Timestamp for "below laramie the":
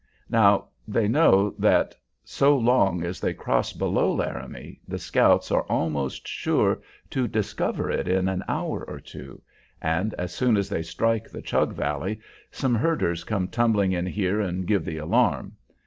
3.71-4.97